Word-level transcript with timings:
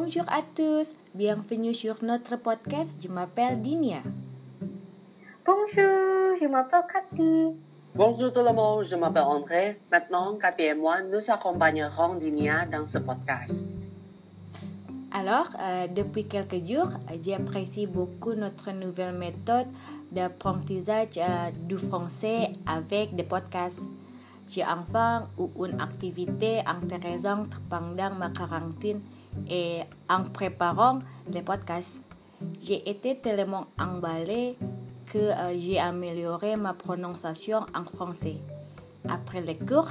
bonjour 0.00 0.22
à 0.28 0.42
tous, 0.54 0.96
bienvenue 1.12 1.74
sur 1.74 1.96
notre 2.04 2.36
podcast. 2.36 2.96
Je 3.02 3.08
m'appelle 3.08 3.60
Dinia. 3.60 3.98
Bonjour, 5.44 6.38
je 6.40 6.46
m'appelle 6.46 6.84
Cathy. 6.92 7.56
Bonjour 7.96 8.32
tout 8.32 8.44
le 8.46 8.52
monde, 8.52 8.84
je 8.84 8.94
m'appelle 8.94 9.24
André. 9.24 9.80
Maintenant, 9.90 10.36
Cathy 10.36 10.66
et 10.66 10.74
moi, 10.74 11.02
nous 11.02 11.18
accompagnerons 11.28 12.14
Dinia 12.14 12.66
dans 12.66 12.86
ce 12.86 12.98
podcast. 12.98 13.66
Alors, 15.10 15.50
euh, 15.58 15.88
depuis 15.88 16.28
quelques 16.28 16.64
jours, 16.64 16.90
j'apprécie 17.20 17.88
beaucoup 17.88 18.34
notre 18.34 18.70
nouvelle 18.70 19.18
méthode 19.18 19.66
d'apprentissage 20.12 21.18
euh, 21.18 21.50
du 21.66 21.76
français 21.76 22.52
avec 22.68 23.16
des 23.16 23.24
podcasts. 23.24 23.88
J'ai 24.46 24.64
enfin 24.64 25.28
eu 25.40 25.48
une 25.66 25.80
activité 25.80 26.60
intéressante 26.64 27.50
pendant 27.68 28.14
ma 28.14 28.30
quarantaine 28.30 29.00
et 29.48 29.80
en 30.08 30.24
préparant 30.24 30.98
les 31.30 31.42
podcasts. 31.42 32.02
J'ai 32.60 32.88
été 32.88 33.18
tellement 33.18 33.66
emballée 33.78 34.56
que 35.06 35.18
euh, 35.18 35.58
j'ai 35.58 35.78
amélioré 35.78 36.56
ma 36.56 36.74
prononciation 36.74 37.60
en 37.74 37.84
français. 37.84 38.36
Après 39.08 39.40
les 39.40 39.56
cours, 39.56 39.90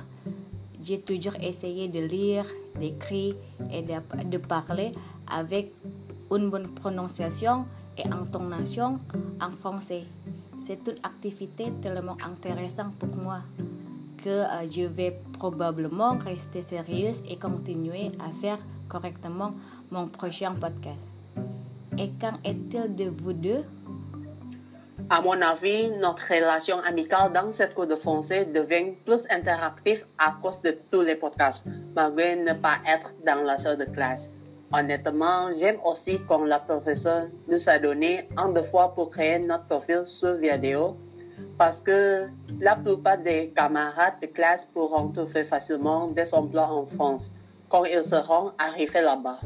j'ai 0.82 1.02
toujours 1.02 1.36
essayé 1.42 1.88
de 1.88 2.00
lire, 2.00 2.46
d'écrire 2.80 3.36
et 3.72 3.82
de, 3.82 4.38
parler 4.38 4.94
avec 5.30 5.74
une 6.32 6.50
bonne 6.50 6.68
prononciation 6.68 7.66
et 7.98 8.06
intonation 8.08 9.00
en 9.42 9.52
français. 9.52 10.04
C'est 10.60 10.88
une 10.88 11.00
activité 11.04 11.72
tellement 11.82 12.18
intéressante 12.24 12.94
pour 12.96 13.16
moi 13.16 13.40
que 14.18 14.30
euh, 14.30 14.68
je 14.68 14.84
vais 14.84 15.20
probablement 15.34 16.18
rester 16.18 16.62
sérieuse 16.62 17.22
et 17.28 17.38
continuer 17.38 18.08
à 18.20 18.30
faire 18.42 18.60
correctement 18.88 19.54
mon 19.92 20.08
prochain 20.08 20.54
podcast. 20.54 21.06
Et 21.98 22.10
qu'en 22.20 22.34
est-il 22.44 22.96
de 22.96 23.10
vous 23.10 23.34
deux? 23.34 23.64
À 25.10 25.22
mon 25.22 25.42
avis, 25.42 25.90
notre 26.00 26.28
relation 26.28 26.80
amicale 26.80 27.32
dans 27.32 27.50
cette 27.50 27.74
cours 27.74 27.88
de 27.88 27.96
français 27.96 28.46
devient 28.46 28.94
plus 29.06 29.26
interactive 29.30 30.06
à 30.18 30.36
cause 30.42 30.62
de 30.62 30.78
tous 30.92 31.02
les 31.02 31.16
podcasts, 31.16 31.66
malgré 31.96 32.36
ne 32.36 32.54
pas 32.54 32.78
être 32.86 33.14
dans 33.26 33.44
la 33.44 33.58
salle 33.58 33.78
de 33.78 33.86
classe. 33.86 34.30
Honnêtement, 34.74 35.54
j'aime 35.58 35.80
aussi 35.86 36.20
quand 36.28 36.44
la 36.44 36.60
professeure 36.60 37.28
nous 37.48 37.70
a 37.70 37.80
donné 37.80 38.28
un 38.36 38.62
fois 38.64 38.94
pour 38.94 39.10
créer 39.10 39.40
notre 39.40 39.66
profil 39.68 40.02
sur 40.06 40.34
vidéo 40.36 40.98
parce 41.58 41.80
que 41.80 42.28
la 42.60 42.76
plupart 42.76 43.18
des 43.18 43.54
camarades 43.56 44.20
de 44.22 44.28
classe 44.28 44.66
pourront 44.66 45.10
trouver 45.10 45.44
facilement 45.44 46.08
des 46.08 46.34
emplois 46.34 46.70
en 46.70 46.86
France 46.86 47.34
quand 47.70 47.86
ils 47.86 48.04
seront 48.04 48.52
arrivés 48.58 49.02
là-bas. 49.02 49.40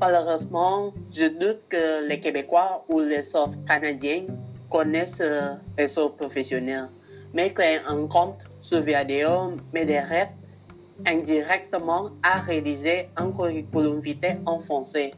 Malheureusement, 0.00 0.92
je 1.10 1.26
doute 1.26 1.62
que 1.68 2.06
les 2.08 2.20
Québécois 2.20 2.84
ou 2.88 3.00
les 3.00 3.34
autres 3.34 3.56
Canadiens 3.66 4.24
connaissent 4.70 5.16
ce 5.16 5.56
réseau 5.78 6.10
professionnel, 6.10 6.88
mais 7.32 7.52
créer 7.52 7.78
un 7.86 8.06
compte 8.06 8.44
sur 8.60 8.80
vidéo 8.80 9.52
m'aiderait 9.72 10.32
indirectement 11.06 12.10
à 12.22 12.40
rédiger 12.40 13.08
un 13.16 13.30
curriculum 13.30 14.00
vitae 14.00 14.38
en 14.46 14.60
français. 14.60 15.12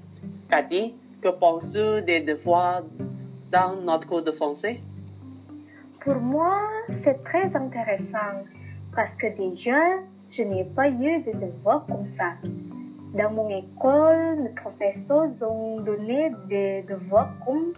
Cathy, 0.51 0.97
que 1.23 1.29
penses-tu 1.29 2.03
des 2.03 2.21
devoirs 2.21 2.83
dans 3.51 3.77
notre 3.77 4.07
cours 4.07 4.23
de 4.23 4.33
français? 4.33 4.81
Pour 6.05 6.17
moi, 6.17 6.61
c'est 7.03 7.23
très 7.25 7.55
intéressant 7.57 8.45
parce 8.95 9.11
que 9.21 9.27
déjà, 9.37 9.79
je 10.39 10.45
n'ai 10.45 10.65
pas 10.65 10.89
eu 10.89 11.21
de 11.23 11.33
devoirs 11.33 11.85
comme 11.87 12.07
ça. 12.17 12.35
Dans 13.15 13.33
mon 13.33 13.49
école, 13.49 14.45
les 14.45 14.51
professeurs 14.51 15.31
ont 15.43 15.81
donné 15.81 16.31
des 16.49 16.83
devoirs 16.83 17.33
comme 17.45 17.73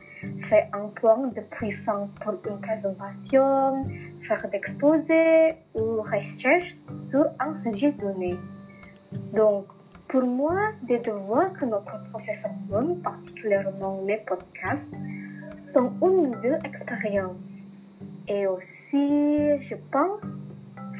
faire 0.48 0.69
un 0.75 0.88
plan 0.88 1.28
de 1.28 1.41
puissance 1.41 2.10
pour 2.20 2.34
une 2.47 2.60
présentation, 2.60 3.87
faire 4.28 4.47
d'exposés 4.50 5.54
ou 5.75 6.03
recherche 6.03 6.75
sur 7.09 7.26
un 7.38 7.54
sujet 7.62 7.93
donné. 7.93 8.37
Donc, 9.34 9.65
pour 10.09 10.22
moi, 10.22 10.72
des 10.82 10.99
devoirs 10.99 11.53
que 11.54 11.65
notre 11.65 11.97
professeur 12.10 12.50
donne, 12.69 13.00
particulièrement 13.00 14.03
les 14.06 14.19
podcasts, 14.19 14.82
sont 15.72 15.93
une 16.03 16.32
nouvelle 16.32 16.59
expérience. 16.65 17.37
Et 18.28 18.47
aussi, 18.47 19.62
je 19.62 19.76
pense 19.91 20.20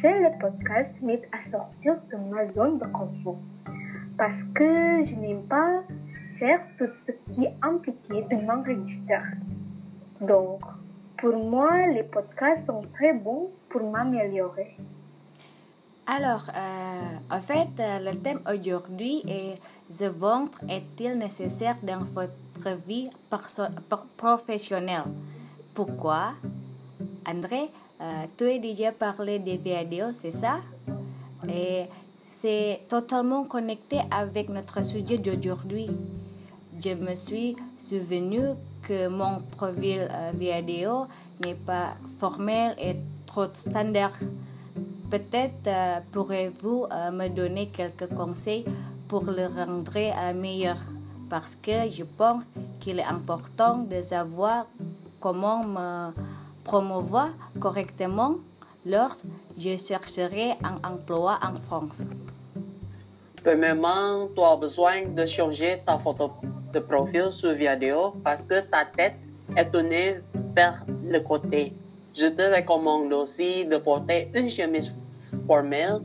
que 0.00 0.09
les 0.09 0.38
podcasts 0.38 1.00
m'aident 1.03 1.28
à 1.33 1.50
sortir 1.50 1.97
de 2.11 2.16
ma 2.16 2.50
zone 2.53 2.78
de 2.78 2.87
confort. 2.87 3.38
Parce 4.16 4.43
que 4.55 5.03
je 5.05 5.15
n'aime 5.15 5.43
pas 5.43 5.83
faire 6.38 6.61
tout 6.78 6.88
ce 7.06 7.12
qui 7.33 7.44
est 7.44 7.55
impliqué 7.62 8.22
de 8.31 8.37
m'enregistrer. 8.47 9.37
Donc, 10.21 10.61
pour 11.19 11.37
moi, 11.37 11.87
les 11.87 12.03
podcasts 12.03 12.66
sont 12.66 12.83
très 12.94 13.12
bons 13.12 13.50
pour 13.69 13.83
m'améliorer. 13.91 14.77
Alors, 16.06 16.44
euh, 16.49 17.37
en 17.37 17.41
fait, 17.41 17.69
le 17.78 18.15
thème 18.17 18.41
aujourd'hui 18.53 19.22
est 19.28 19.55
The 19.91 20.05
ventre 20.05 20.61
est-il 20.69 21.19
nécessaire 21.19 21.77
dans 21.82 22.05
votre 22.05 22.78
vie 22.87 23.11
professionnelle? 24.17 25.05
Pourquoi 25.75 26.34
André, 27.27 27.71
euh, 28.00 28.25
tu 28.37 28.44
as 28.44 28.59
déjà 28.59 28.93
parlé 28.93 29.38
des 29.38 29.56
vidéos, 29.56 30.12
c'est 30.15 30.31
ça? 30.31 30.61
Et 31.49 31.84
c'est 32.22 32.81
totalement 32.88 33.44
connecté 33.44 34.00
avec 34.11 34.49
notre 34.49 34.84
sujet 34.84 35.19
d'aujourd'hui. 35.19 35.88
Je 36.83 36.94
me 36.94 37.15
suis 37.15 37.56
souvenu 37.78 38.41
que 38.83 39.09
mon 39.09 39.41
profil 39.56 40.09
euh, 40.11 40.33
vidéo 40.34 41.06
n'est 41.44 41.55
pas 41.55 41.94
formel 42.19 42.75
et 42.78 42.97
trop 43.27 43.47
standard. 43.53 44.12
Peut-être 45.11 45.67
euh, 45.67 45.99
pourrez-vous 46.12 46.87
euh, 46.91 47.11
me 47.11 47.28
donner 47.28 47.67
quelques 47.67 48.09
conseils 48.15 48.65
pour 49.09 49.25
le 49.25 49.47
rendre 49.47 49.93
euh, 49.97 50.32
meilleur? 50.32 50.78
Parce 51.28 51.56
que 51.56 51.88
je 51.88 52.05
pense 52.05 52.44
qu'il 52.81 52.99
est 52.99 53.05
important 53.05 53.78
de 53.78 54.00
savoir 54.03 54.67
comment 55.21 55.65
me 55.65 56.12
promouvoir 56.65 57.31
correctement 57.59 58.37
lorsque 58.87 59.26
je 59.56 59.76
chercherai 59.76 60.53
un 60.62 60.76
emploi 60.88 61.38
en 61.43 61.54
France. 61.54 62.06
Premièrement, 63.43 64.28
tu 64.34 64.43
as 64.43 64.56
besoin 64.56 65.06
de 65.06 65.26
changer 65.26 65.82
ta 65.87 65.99
photo 65.99 66.31
de 66.72 66.78
profil 66.78 67.32
sur 67.32 67.53
vidéo 67.53 68.15
parce 68.22 68.43
que 68.43 68.60
ta 68.60 68.84
tête 68.84 69.16
est 69.56 69.70
tournée 69.70 70.20
vers 70.54 70.84
le 71.04 71.19
côté. 71.20 71.72
Je 72.15 72.26
te 72.26 72.43
recommande 72.54 73.12
aussi 73.12 73.65
de 73.65 73.76
porter 73.78 74.31
une 74.34 74.49
chemise 74.49 74.93
formelle 75.47 76.00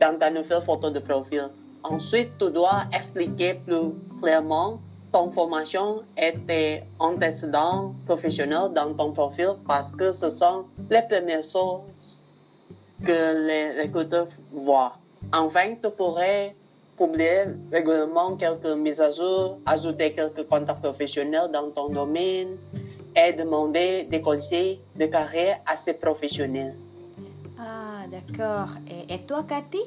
dans 0.00 0.18
ta 0.18 0.30
nouvelle 0.30 0.62
photo 0.62 0.90
de 0.90 0.98
profil. 0.98 1.48
Ensuite, 1.82 2.30
tu 2.38 2.50
dois 2.50 2.84
expliquer 2.92 3.54
plus 3.54 3.92
clairement 4.20 4.80
ton 5.12 5.30
formation 5.30 6.02
et 6.16 6.32
tes 6.46 6.82
antécédents 6.98 7.94
professionnels 8.06 8.72
dans 8.74 8.94
ton 8.94 9.12
profil 9.12 9.50
parce 9.66 9.90
que 9.92 10.12
ce 10.12 10.28
sont 10.30 10.66
les 10.90 11.02
premières 11.02 11.42
choses 11.42 12.20
que 13.04 13.46
les 13.46 13.82
recruteurs 13.82 14.28
voient. 14.52 14.94
Enfin, 15.32 15.74
tu 15.82 15.90
pourrais 15.90 16.54
publier 16.96 17.44
régulièrement 17.72 18.36
quelques 18.36 18.74
mises 18.76 19.00
à 19.00 19.10
jour, 19.10 19.58
ajouter 19.66 20.12
quelques 20.12 20.46
contacts 20.48 20.82
professionnels 20.82 21.50
dans 21.52 21.70
ton 21.70 21.88
domaine 21.88 22.56
et 23.16 23.32
demander 23.32 24.04
des 24.04 24.20
conseils 24.20 24.80
de 24.96 25.06
carrière 25.06 25.60
à 25.66 25.76
ces 25.76 25.94
professionnels. 25.94 26.74
Ah, 27.58 28.06
d'accord. 28.10 28.68
Et, 28.88 29.14
et, 29.14 29.18
toi, 29.20 29.44
Cathy, 29.48 29.82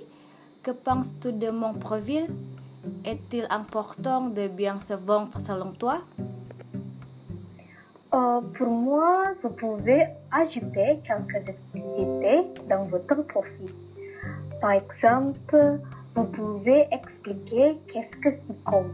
que 0.64 0.72
penses-tu 0.72 1.34
de 1.34 1.50
mon 1.52 1.74
profil? 1.74 2.28
Est-il 3.06 3.48
important 3.50 4.30
de 4.30 4.48
bien 4.48 4.80
se 4.80 4.94
vendre 4.94 5.40
selon 5.40 5.72
toi? 5.72 6.02
Euh, 8.14 8.42
Pour 8.58 8.70
moi, 8.70 9.24
vous 9.42 9.50
pouvez 9.50 10.06
ajouter 10.32 11.00
quelques 11.06 11.50
activités 11.50 12.44
dans 12.70 12.86
votre 12.86 13.22
profil. 13.28 13.70
Par 14.62 14.72
exemple, 14.72 15.80
vous 16.16 16.26
pouvez 16.26 16.88
expliquer 16.92 17.78
qu'est-ce 17.88 18.18
que 18.18 18.30
comme. 18.66 18.94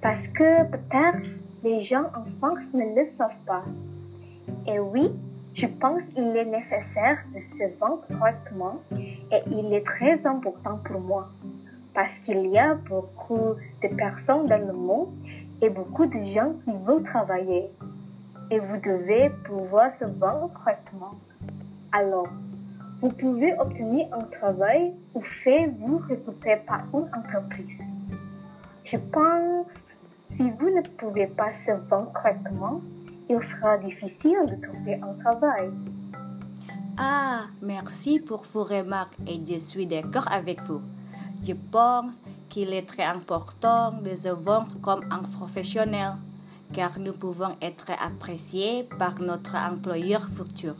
Parce 0.00 0.26
que 0.28 0.64
peut-être 0.70 1.28
les 1.62 1.84
gens 1.84 2.06
en 2.14 2.24
France 2.38 2.64
ne 2.72 2.84
le 2.94 3.10
savent 3.16 3.42
pas. 3.46 3.64
Et 4.66 4.78
oui, 4.78 5.10
je 5.54 5.66
pense 5.66 6.02
qu'il 6.14 6.36
est 6.36 6.44
nécessaire 6.44 7.18
de 7.34 7.40
se 7.58 7.78
vendre 7.78 8.02
correctement 8.18 8.80
et 8.96 9.40
il 9.46 9.72
est 9.72 9.84
très 9.84 10.24
important 10.26 10.78
pour 10.84 11.00
moi. 11.00 11.28
Parce 11.94 12.12
qu'il 12.24 12.46
y 12.48 12.58
a 12.58 12.74
beaucoup 12.74 13.54
de 13.82 13.88
personnes 13.96 14.46
dans 14.46 14.66
le 14.66 14.72
monde 14.72 15.08
et 15.62 15.70
beaucoup 15.70 16.06
de 16.06 16.24
gens 16.34 16.52
qui 16.64 16.72
veulent 16.84 17.04
travailler. 17.04 17.70
Et 18.50 18.58
vous 18.58 18.76
devez 18.76 19.30
pouvoir 19.44 19.92
se 19.98 20.04
vendre 20.04 20.50
correctement. 20.52 21.14
Alors, 21.92 22.28
vous 23.00 23.08
pouvez 23.08 23.54
obtenir 23.58 24.08
un 24.12 24.24
travail 24.38 24.94
ou 25.14 25.20
faire 25.20 25.68
vous 25.78 25.98
recruter 25.98 26.56
par 26.66 26.84
une 26.92 27.08
entreprise. 27.14 27.78
Je 28.84 28.96
pense, 28.96 29.66
si 30.36 30.50
vous 30.50 30.70
ne 30.70 30.82
pouvez 30.98 31.26
pas 31.26 31.52
se 31.66 31.72
vendre 31.88 32.12
correctement, 32.12 32.80
il 33.28 33.40
sera 33.42 33.78
difficile 33.78 34.46
de 34.46 34.66
trouver 34.66 35.00
un 35.00 35.14
travail. 35.22 35.70
Ah, 36.96 37.44
merci 37.62 38.20
pour 38.20 38.44
vos 38.52 38.64
remarques 38.64 39.16
et 39.26 39.40
je 39.46 39.58
suis 39.58 39.86
d'accord 39.86 40.30
avec 40.30 40.60
vous. 40.62 40.80
Je 41.46 41.52
pense 41.52 42.20
qu'il 42.48 42.72
est 42.72 42.86
très 42.86 43.04
important 43.04 43.92
de 43.92 44.16
se 44.16 44.28
vendre 44.28 44.80
comme 44.80 45.04
un 45.10 45.22
professionnel, 45.36 46.12
car 46.72 46.98
nous 46.98 47.12
pouvons 47.12 47.54
être 47.60 47.90
appréciés 47.90 48.84
par 48.98 49.20
notre 49.20 49.54
employeur 49.54 50.26
futur. 50.36 50.74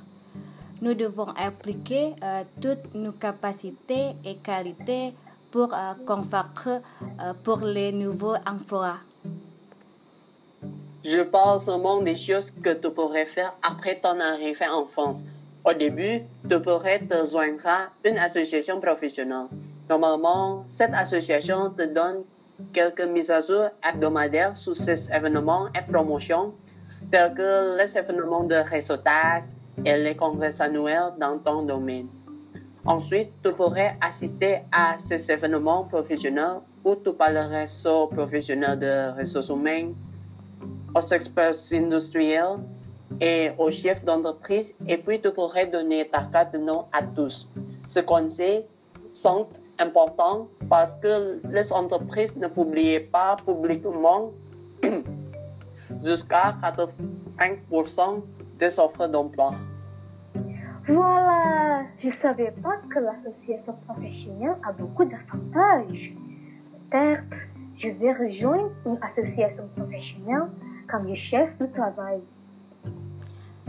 Nous 0.80 0.94
devons 0.94 1.28
appliquer 1.36 2.14
euh, 2.22 2.44
toutes 2.62 2.94
nos 2.94 3.12
capacités 3.12 4.12
et 4.24 4.36
qualités 4.36 5.12
pour 5.50 5.74
euh, 5.74 5.92
convaincre 6.06 6.80
euh, 7.20 7.34
pour 7.42 7.58
les 7.58 7.92
nouveaux 7.92 8.36
emplois. 8.46 8.96
Je 11.04 11.20
parle 11.20 11.60
seulement 11.60 12.00
des 12.00 12.16
choses 12.16 12.50
que 12.50 12.72
tu 12.72 12.90
pourrais 12.90 13.26
faire 13.26 13.52
après 13.62 14.00
ton 14.00 14.18
arrivée 14.18 14.68
en 14.68 14.86
France. 14.86 15.18
Au 15.62 15.74
début, 15.74 16.22
tu 16.48 16.60
pourrais 16.60 17.00
te 17.00 17.30
joindre 17.30 17.66
à 17.66 17.88
une 18.08 18.18
association 18.18 18.80
professionnelle. 18.80 19.48
Normalement, 19.88 20.64
cette 20.66 20.94
association 20.94 21.70
te 21.70 21.82
donne 21.82 22.24
quelques 22.72 23.04
mises 23.04 23.30
à 23.30 23.40
jour 23.40 23.68
hebdomadaires 23.86 24.56
sur 24.56 24.74
ces 24.74 25.10
événements 25.12 25.66
et 25.74 25.82
promotions, 25.92 26.54
tels 27.10 27.34
que 27.34 27.76
les 27.76 27.98
événements 27.98 28.44
de 28.44 28.54
réseautage 28.54 29.44
et 29.84 29.96
les 29.96 30.16
congrès 30.16 30.60
annuels 30.62 31.12
dans 31.20 31.38
ton 31.38 31.64
domaine. 31.64 32.08
Ensuite, 32.86 33.32
tu 33.42 33.52
pourrais 33.52 33.92
assister 34.00 34.62
à 34.72 34.96
ces 34.98 35.30
événements 35.30 35.84
professionnels 35.84 36.60
où 36.84 36.96
tu 36.96 37.12
parlerais 37.12 37.66
aux 37.86 38.06
professionnels 38.06 38.78
de 38.78 39.18
ressources 39.18 39.48
humaines, 39.48 39.94
aux 40.94 41.00
experts 41.12 41.56
industriels 41.72 42.58
et 43.20 43.50
aux 43.58 43.70
chefs 43.70 44.04
d'entreprise 44.04 44.74
et 44.86 44.98
puis 44.98 45.20
tu 45.20 45.30
pourrais 45.30 45.66
donner 45.66 46.06
ta 46.06 46.24
carte 46.24 46.54
de 46.54 46.58
nom 46.58 46.86
à 46.92 47.02
tous. 47.02 47.48
Ce 47.88 48.00
conseil 48.00 48.64
sont 49.12 49.48
importants 49.78 50.48
parce 50.68 50.94
que 50.94 51.40
les 51.48 51.72
entreprises 51.72 52.36
ne 52.36 52.48
publient 52.48 53.00
pas 53.00 53.36
publiquement 53.44 54.30
jusqu'à 56.04 56.56
85% 56.62 58.22
des 58.58 58.78
offres 58.78 59.06
d'emploi. 59.08 59.52
Voilà, 60.86 61.84
je 61.98 62.08
ne 62.08 62.12
savais 62.12 62.52
pas 62.62 62.76
que 62.90 62.98
l'association 62.98 63.74
professionnelle 63.86 64.56
a 64.68 64.72
beaucoup 64.72 65.04
d'avantages. 65.04 66.14
Peut-être 66.90 67.36
je 67.76 67.88
vais 67.88 68.12
rejoindre 68.12 68.70
une 68.86 68.98
association 69.02 69.68
professionnelle 69.76 70.48
comme 70.88 71.08
je 71.08 71.14
cherche 71.14 71.56
du 71.58 71.68
travail. 71.70 72.20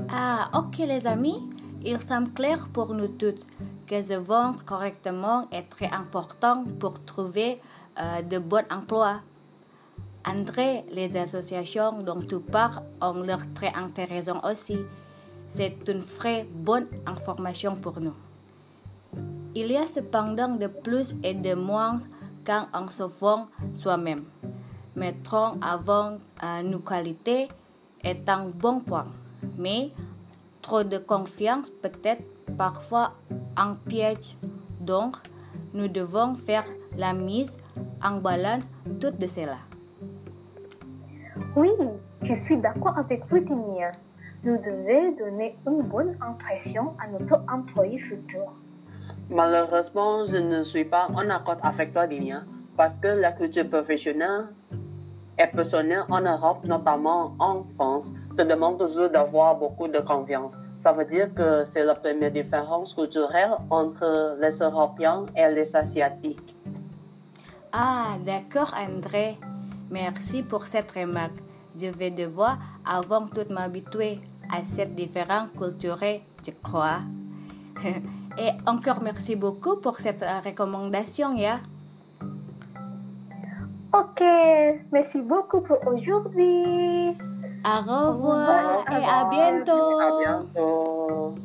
Ah, 0.09 0.49
ok 0.53 0.77
les 0.79 1.07
amis, 1.07 1.49
il 1.85 2.01
semble 2.01 2.31
clair 2.33 2.67
pour 2.73 2.93
nous 2.93 3.07
toutes 3.07 3.45
que 3.87 4.01
se 4.01 4.13
vendre 4.13 4.65
correctement 4.65 5.47
est 5.51 5.69
très 5.69 5.89
important 5.91 6.63
pour 6.79 7.03
trouver 7.05 7.61
euh, 7.99 8.21
de 8.23 8.39
bons 8.39 8.65
emplois. 8.71 9.21
André, 10.25 10.83
les 10.91 11.15
associations 11.15 12.01
dont 12.01 12.21
tu 12.21 12.39
parles 12.39 12.81
ont 12.99 13.21
l'air 13.21 13.45
très 13.53 13.71
intéressantes 13.75 14.43
aussi. 14.43 14.79
C'est 15.49 15.77
une 15.87 15.99
vraie 15.99 16.47
bonne 16.51 16.87
information 17.05 17.75
pour 17.75 18.01
nous. 18.01 18.15
Il 19.53 19.67
y 19.67 19.77
a 19.77 19.85
cependant 19.85 20.55
de 20.55 20.67
plus 20.67 21.13
et 21.23 21.35
de 21.35 21.53
moins 21.53 21.99
quand 22.45 22.67
on 22.73 22.88
se 22.89 23.03
vend 23.03 23.47
soi-même. 23.73 24.25
Mettrons 24.95 25.59
avant 25.61 26.17
euh, 26.43 26.63
nos 26.63 26.79
qualités 26.79 27.47
est 28.03 28.27
un 28.27 28.45
bon 28.45 28.79
point, 28.79 29.07
trop 30.65 30.83
de 30.83 30.97
confiance 30.97 31.69
peut-être 31.83 32.23
parfois 32.57 33.13
un 33.56 33.75
piège. 33.88 34.35
Donc, 34.79 35.15
nous 35.75 35.88
devons 35.88 36.33
faire 36.33 36.65
la 36.97 37.13
mise 37.13 37.56
en 38.03 38.17
balance 38.17 38.63
toutes 39.00 39.19
de 39.19 39.27
cela. 39.27 39.59
Oui, 41.56 41.69
je 42.23 42.33
suis 42.33 42.57
d'accord 42.57 42.97
avec 42.97 43.21
vous, 43.29 43.39
Dinia. 43.39 43.91
Nous 44.44 44.57
devons 44.57 45.15
donner 45.19 45.56
une 45.67 45.83
bonne 45.83 46.17
impression 46.19 46.94
à 47.00 47.07
notre 47.09 47.44
employé 47.47 48.00
futur. 48.00 48.45
Malheureusement, 49.29 50.25
je 50.25 50.38
ne 50.38 50.63
suis 50.63 50.85
pas 50.85 51.07
en 51.13 51.29
accord 51.29 51.57
avec 51.62 51.94
toi, 51.94 52.07
Dinia, 52.07 52.41
parce 52.75 52.97
que 52.97 53.07
la 53.07 53.33
culture 53.33 53.69
professionnelle 53.69 54.47
et 55.38 55.47
personnelle 55.47 56.06
en 56.09 56.21
Europe, 56.21 56.65
notamment 56.65 57.35
en 57.38 57.63
France, 57.75 58.12
te 58.35 58.43
demande 58.43 58.77
toujours 58.79 59.09
d'avoir 59.09 59.55
beaucoup 59.55 59.87
de 59.87 59.99
confiance. 59.99 60.59
Ça 60.79 60.91
veut 60.91 61.05
dire 61.05 61.33
que 61.33 61.63
c'est 61.63 61.83
la 61.83 61.95
première 61.95 62.31
différence 62.31 62.93
culturelle 62.93 63.55
entre 63.69 64.37
les 64.39 64.59
Européens 64.59 65.25
et 65.35 65.49
les 65.53 65.75
Asiatiques. 65.75 66.55
Ah, 67.71 68.17
d'accord, 68.25 68.73
André. 68.77 69.37
Merci 69.89 70.43
pour 70.43 70.65
cette 70.65 70.91
remarque. 70.91 71.37
Je 71.75 71.87
vais 71.87 72.11
devoir 72.11 72.57
avant 72.85 73.27
tout 73.27 73.45
m'habituer 73.49 74.19
à 74.51 74.63
cette 74.63 74.95
différence 74.95 75.49
culturelle, 75.57 76.21
je 76.45 76.51
crois. 76.63 76.99
Et 78.38 78.51
encore 78.65 79.01
merci 79.01 79.35
beaucoup 79.35 79.77
pour 79.77 79.95
cette 79.97 80.23
recommandation, 80.45 81.33
ya. 81.35 81.59
Ok, 83.93 84.21
merci 84.91 85.21
beaucoup 85.21 85.61
pour 85.61 85.79
aujourd'hui. 85.88 87.15
Au 87.67 88.12
revoir 88.12 88.85
et 88.91 89.03
à 89.03 89.27
bientôt. 89.27 90.00
À 90.00 90.19
bientôt. 90.21 91.35